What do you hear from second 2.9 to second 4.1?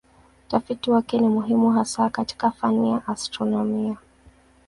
ya astronomia.